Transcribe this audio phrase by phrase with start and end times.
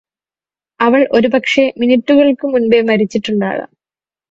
[0.79, 3.71] അവൾ ഒരു പക്ഷെ മിനുടുകൾക്ക് മുൻപേ മരിച്ചിട്ടുണ്ടാകാം